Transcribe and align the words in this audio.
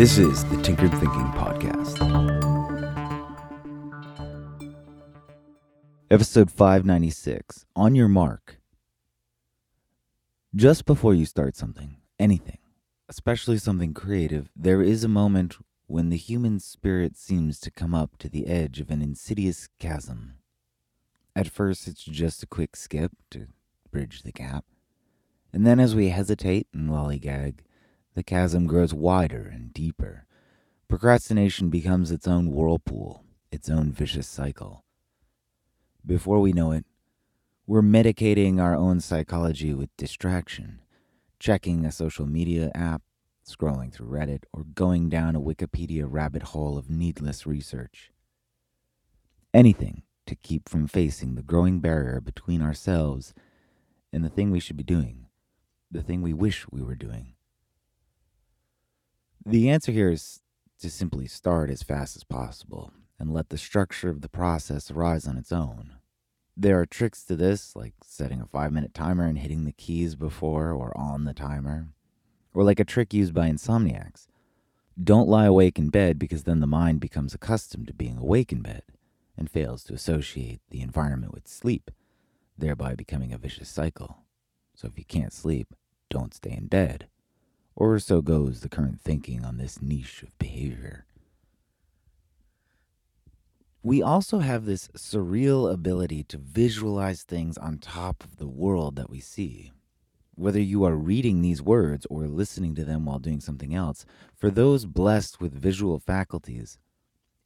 This 0.00 0.16
is 0.16 0.46
the 0.46 0.56
Tinkered 0.62 0.92
Thinking 0.92 1.30
Podcast. 1.32 2.00
Episode 6.10 6.50
596 6.50 7.66
On 7.76 7.94
Your 7.94 8.08
Mark. 8.08 8.62
Just 10.54 10.86
before 10.86 11.12
you 11.12 11.26
start 11.26 11.54
something, 11.54 11.98
anything, 12.18 12.56
especially 13.10 13.58
something 13.58 13.92
creative, 13.92 14.48
there 14.56 14.80
is 14.80 15.04
a 15.04 15.06
moment 15.06 15.58
when 15.86 16.08
the 16.08 16.16
human 16.16 16.60
spirit 16.60 17.14
seems 17.18 17.60
to 17.60 17.70
come 17.70 17.94
up 17.94 18.16
to 18.20 18.30
the 18.30 18.46
edge 18.46 18.80
of 18.80 18.88
an 18.90 19.02
insidious 19.02 19.68
chasm. 19.78 20.36
At 21.36 21.50
first, 21.50 21.86
it's 21.86 22.04
just 22.04 22.42
a 22.42 22.46
quick 22.46 22.74
skip 22.74 23.12
to 23.32 23.48
bridge 23.90 24.22
the 24.22 24.32
gap. 24.32 24.64
And 25.52 25.66
then, 25.66 25.78
as 25.78 25.94
we 25.94 26.08
hesitate 26.08 26.68
and 26.72 26.88
lollygag, 26.88 27.56
the 28.14 28.22
chasm 28.22 28.66
grows 28.66 28.94
wider 28.94 29.50
and 29.52 29.59
deeper. 29.80 30.26
Procrastination 30.88 31.70
becomes 31.70 32.10
its 32.10 32.28
own 32.28 32.50
whirlpool, 32.50 33.24
its 33.50 33.70
own 33.70 33.90
vicious 33.90 34.28
cycle. 34.28 34.84
Before 36.04 36.38
we 36.38 36.52
know 36.52 36.72
it, 36.72 36.84
we're 37.66 37.80
medicating 37.80 38.60
our 38.60 38.74
own 38.74 39.00
psychology 39.00 39.72
with 39.72 39.96
distraction, 39.96 40.80
checking 41.38 41.86
a 41.86 41.92
social 41.92 42.26
media 42.26 42.70
app, 42.74 43.00
scrolling 43.48 43.90
through 43.90 44.08
Reddit, 44.08 44.42
or 44.52 44.64
going 44.64 45.08
down 45.08 45.34
a 45.34 45.40
Wikipedia 45.40 46.04
rabbit 46.06 46.42
hole 46.52 46.76
of 46.76 46.90
needless 46.90 47.46
research. 47.46 48.12
Anything 49.54 50.02
to 50.26 50.34
keep 50.34 50.68
from 50.68 50.86
facing 50.88 51.36
the 51.36 51.42
growing 51.42 51.80
barrier 51.80 52.20
between 52.20 52.60
ourselves 52.60 53.32
and 54.12 54.22
the 54.22 54.28
thing 54.28 54.50
we 54.50 54.60
should 54.60 54.76
be 54.76 54.84
doing, 54.84 55.28
the 55.90 56.02
thing 56.02 56.20
we 56.20 56.34
wish 56.34 56.66
we 56.70 56.82
were 56.82 56.96
doing. 56.96 57.32
The 59.44 59.70
answer 59.70 59.90
here 59.90 60.10
is 60.10 60.40
to 60.80 60.90
simply 60.90 61.26
start 61.26 61.70
as 61.70 61.82
fast 61.82 62.14
as 62.14 62.24
possible 62.24 62.92
and 63.18 63.32
let 63.32 63.48
the 63.48 63.56
structure 63.56 64.10
of 64.10 64.20
the 64.20 64.28
process 64.28 64.90
arise 64.90 65.26
on 65.26 65.38
its 65.38 65.50
own. 65.50 65.94
There 66.56 66.78
are 66.78 66.86
tricks 66.86 67.24
to 67.24 67.36
this, 67.36 67.74
like 67.74 67.94
setting 68.04 68.42
a 68.42 68.46
five 68.46 68.70
minute 68.70 68.92
timer 68.92 69.24
and 69.24 69.38
hitting 69.38 69.64
the 69.64 69.72
keys 69.72 70.14
before 70.14 70.72
or 70.72 70.96
on 70.96 71.24
the 71.24 71.32
timer, 71.32 71.88
or 72.52 72.64
like 72.64 72.80
a 72.80 72.84
trick 72.84 73.14
used 73.14 73.32
by 73.32 73.48
insomniacs. 73.48 74.26
Don't 75.02 75.28
lie 75.28 75.46
awake 75.46 75.78
in 75.78 75.88
bed 75.88 76.18
because 76.18 76.42
then 76.42 76.60
the 76.60 76.66
mind 76.66 77.00
becomes 77.00 77.32
accustomed 77.32 77.86
to 77.86 77.94
being 77.94 78.18
awake 78.18 78.52
in 78.52 78.60
bed 78.60 78.82
and 79.38 79.50
fails 79.50 79.82
to 79.84 79.94
associate 79.94 80.60
the 80.68 80.82
environment 80.82 81.32
with 81.32 81.48
sleep, 81.48 81.90
thereby 82.58 82.94
becoming 82.94 83.32
a 83.32 83.38
vicious 83.38 83.70
cycle. 83.70 84.18
So 84.74 84.86
if 84.86 84.98
you 84.98 85.04
can't 85.06 85.32
sleep, 85.32 85.74
don't 86.10 86.34
stay 86.34 86.52
in 86.52 86.66
bed. 86.66 87.06
Or 87.80 87.98
so 87.98 88.20
goes 88.20 88.60
the 88.60 88.68
current 88.68 89.00
thinking 89.00 89.42
on 89.42 89.56
this 89.56 89.80
niche 89.80 90.22
of 90.22 90.38
behavior. 90.38 91.06
We 93.82 94.02
also 94.02 94.40
have 94.40 94.66
this 94.66 94.88
surreal 94.88 95.72
ability 95.72 96.24
to 96.24 96.36
visualize 96.36 97.22
things 97.22 97.56
on 97.56 97.78
top 97.78 98.22
of 98.22 98.36
the 98.36 98.46
world 98.46 98.96
that 98.96 99.08
we 99.08 99.18
see. 99.18 99.72
Whether 100.34 100.60
you 100.60 100.84
are 100.84 100.94
reading 100.94 101.40
these 101.40 101.62
words 101.62 102.06
or 102.10 102.26
listening 102.26 102.74
to 102.74 102.84
them 102.84 103.06
while 103.06 103.18
doing 103.18 103.40
something 103.40 103.74
else, 103.74 104.04
for 104.36 104.50
those 104.50 104.84
blessed 104.84 105.40
with 105.40 105.54
visual 105.54 105.98
faculties, 105.98 106.78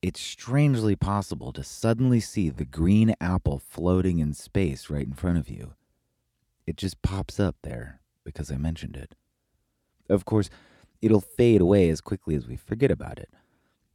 it's 0.02 0.20
strangely 0.20 0.96
possible 0.96 1.52
to 1.52 1.62
suddenly 1.62 2.18
see 2.18 2.50
the 2.50 2.64
green 2.64 3.14
apple 3.20 3.60
floating 3.60 4.18
in 4.18 4.34
space 4.34 4.90
right 4.90 5.06
in 5.06 5.12
front 5.12 5.38
of 5.38 5.48
you. 5.48 5.74
It 6.66 6.76
just 6.76 7.02
pops 7.02 7.38
up 7.38 7.54
there 7.62 8.00
because 8.24 8.50
I 8.50 8.56
mentioned 8.56 8.96
it. 8.96 9.14
Of 10.08 10.24
course, 10.24 10.50
it'll 11.00 11.20
fade 11.20 11.60
away 11.60 11.88
as 11.90 12.00
quickly 12.00 12.34
as 12.34 12.46
we 12.46 12.56
forget 12.56 12.90
about 12.90 13.18
it. 13.18 13.30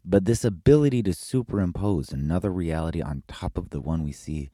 But 0.05 0.25
this 0.25 0.43
ability 0.43 1.03
to 1.03 1.13
superimpose 1.13 2.11
another 2.11 2.51
reality 2.51 3.01
on 3.01 3.23
top 3.27 3.57
of 3.57 3.69
the 3.69 3.81
one 3.81 4.03
we 4.03 4.11
see 4.11 4.49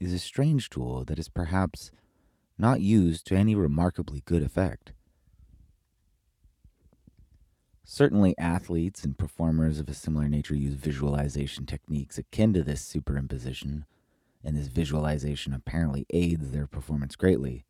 is 0.00 0.12
a 0.12 0.18
strange 0.18 0.70
tool 0.70 1.04
that 1.04 1.18
is 1.18 1.28
perhaps 1.28 1.90
not 2.56 2.80
used 2.80 3.26
to 3.26 3.36
any 3.36 3.54
remarkably 3.54 4.22
good 4.24 4.42
effect. 4.42 4.92
Certainly, 7.84 8.36
athletes 8.36 9.02
and 9.02 9.16
performers 9.16 9.80
of 9.80 9.88
a 9.88 9.94
similar 9.94 10.28
nature 10.28 10.54
use 10.54 10.74
visualization 10.74 11.64
techniques 11.64 12.18
akin 12.18 12.52
to 12.52 12.62
this 12.62 12.82
superimposition, 12.82 13.84
and 14.44 14.56
this 14.56 14.68
visualization 14.68 15.54
apparently 15.54 16.04
aids 16.10 16.50
their 16.50 16.66
performance 16.66 17.16
greatly. 17.16 17.64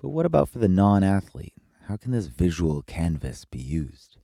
But 0.00 0.08
what 0.08 0.24
about 0.24 0.48
for 0.48 0.60
the 0.60 0.68
non 0.68 1.04
athlete? 1.04 1.52
How 1.90 1.96
can 1.96 2.12
this 2.12 2.26
visual 2.26 2.82
canvas 2.82 3.44
be 3.44 3.58
used? 3.58 4.18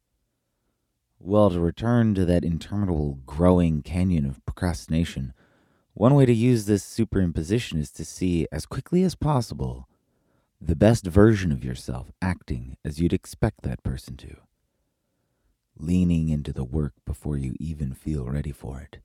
Well, 1.19 1.51
to 1.51 1.59
return 1.59 2.15
to 2.15 2.25
that 2.25 2.45
interminable 2.45 3.19
growing 3.27 3.83
canyon 3.83 4.25
of 4.25 4.45
procrastination, 4.47 5.35
one 5.93 6.15
way 6.15 6.27
to 6.27 6.33
use 6.33 6.67
this 6.67 6.85
superimposition 6.85 7.81
is 7.81 7.91
to 7.91 8.05
see 8.05 8.47
as 8.53 8.67
quickly 8.67 9.03
as 9.03 9.17
possible 9.17 9.89
the 10.61 10.77
best 10.77 11.09
version 11.09 11.51
of 11.51 11.65
yourself 11.65 12.13
acting 12.23 12.77
as 12.85 13.01
you'd 13.01 13.13
expect 13.13 13.63
that 13.63 13.83
person 13.83 14.17
to, 14.19 14.37
leaning 15.77 16.29
into 16.29 16.53
the 16.53 16.63
work 16.63 16.93
before 17.05 17.37
you 17.37 17.57
even 17.59 17.93
feel 17.93 18.27
ready 18.27 18.53
for 18.53 18.79
it. 18.81 19.01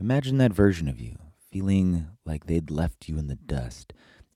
Imagine 0.00 0.38
that 0.38 0.52
version 0.52 0.88
of 0.88 0.98
you 0.98 1.16
feeling 1.48 2.08
like 2.24 2.46
they'd 2.46 2.72
left 2.72 3.08
you 3.08 3.18
in 3.18 3.28
the 3.28 3.36
dust, 3.36 3.92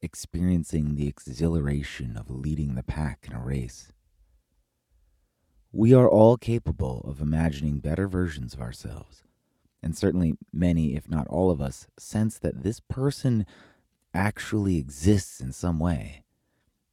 experiencing 0.07 0.95
the 0.95 1.09
exhilaration 1.09 2.17
of 2.17 2.31
leading 2.31 2.77
the 2.77 2.85
pack 2.85 3.27
in 3.29 3.35
a 3.35 3.41
race. 3.41 3.93
We 5.73 5.93
are 5.93 6.09
all 6.09 6.37
capable 6.37 7.05
of 7.09 7.21
imagining 7.21 7.81
better 7.81 8.07
versions 8.07 8.55
of 8.55 8.61
ourselves, 8.61 9.25
and 9.83 9.97
certainly 9.97 10.35
many, 10.53 10.95
if 10.95 11.11
not 11.11 11.27
all 11.27 11.51
of 11.51 11.61
us, 11.61 11.89
sense 11.99 12.39
that 12.39 12.63
this 12.63 12.79
person 12.79 13.47
actually 14.15 14.77
exists 14.77 15.41
in 15.41 15.51
some 15.51 15.81
way, 15.81 16.23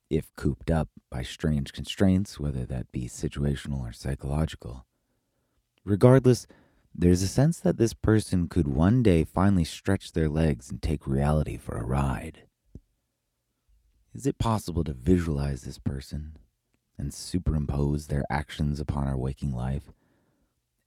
if 0.09 0.35
cooped 0.35 0.72
up 0.72 0.90
by 1.12 1.22
strange 1.22 1.72
constraints, 1.72 2.40
whether 2.40 2.66
that 2.66 2.91
be 2.91 3.07
situational 3.07 3.81
or 3.81 3.94
psychological. 3.94 4.88
Regardless, 5.85 6.47
there's 6.95 7.22
a 7.22 7.28
sense 7.28 7.59
that 7.59 7.78
this 7.78 7.94
person 7.94 8.47
could 8.47 8.68
one 8.68 9.03
day 9.03 9.24
finally 9.24 9.66
stretch 9.66 10.13
their 10.13 10.30
legs 10.30 10.72
and 10.72 10.81
take 10.81 11.06
reality 11.06 11.57
for 11.57 11.78
a 11.78 11.85
ride. 11.85 12.47
Is 14.13 14.28
it 14.28 14.38
possible 14.38 14.84
to 14.84 14.94
visualize 14.94 15.63
this 15.63 15.79
person 15.79 16.38
and 17.00 17.12
superimpose 17.12 18.07
their 18.07 18.24
actions 18.29 18.79
upon 18.79 19.07
our 19.07 19.18
waking 19.18 19.56
life 19.56 19.91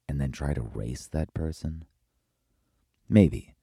and 0.09 0.21
then 0.21 0.31
try 0.31 0.55
to 0.55 0.63
race 0.63 1.09
that 1.09 1.35
person? 1.35 1.85
Maybe. 3.09 3.55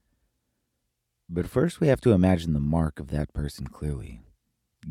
But 1.30 1.48
first, 1.48 1.80
we 1.80 1.88
have 1.88 2.02
to 2.02 2.12
imagine 2.12 2.52
the 2.52 2.60
mark 2.60 3.00
of 3.00 3.08
that 3.12 3.34
person 3.34 3.68
clearly, 3.68 4.22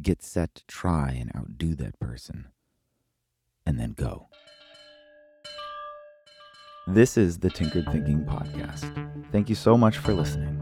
get 0.01 0.23
set 0.23 0.55
to 0.55 0.67
try 0.67 1.11
and 1.11 1.31
outdo 1.37 1.75
that 1.75 2.01
person, 2.01 2.47
and 3.67 3.79
then 3.79 3.93
go. 3.93 4.29
This 6.87 7.19
is 7.19 7.39
the 7.39 7.51
Tinkered 7.51 7.93
Thinking 7.93 8.25
Podcast. 8.25 8.91
Thank 9.31 9.51
you 9.51 9.55
so 9.55 9.77
much 9.77 9.99
for 9.99 10.15
listening. 10.15 10.62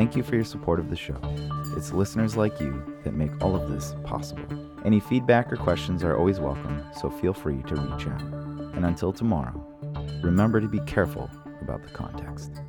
Thank 0.00 0.16
you 0.16 0.22
for 0.22 0.34
your 0.34 0.44
support 0.44 0.80
of 0.80 0.88
the 0.88 0.96
show. 0.96 1.20
It's 1.76 1.92
listeners 1.92 2.34
like 2.34 2.58
you 2.58 2.82
that 3.04 3.12
make 3.12 3.32
all 3.44 3.54
of 3.54 3.68
this 3.68 3.94
possible. 4.02 4.42
Any 4.82 4.98
feedback 4.98 5.52
or 5.52 5.56
questions 5.56 6.02
are 6.02 6.16
always 6.16 6.40
welcome, 6.40 6.82
so 6.98 7.10
feel 7.10 7.34
free 7.34 7.62
to 7.64 7.74
reach 7.74 8.06
out. 8.06 8.22
And 8.74 8.86
until 8.86 9.12
tomorrow, 9.12 9.62
remember 10.22 10.58
to 10.58 10.68
be 10.68 10.80
careful 10.86 11.28
about 11.60 11.82
the 11.82 11.90
context. 11.90 12.62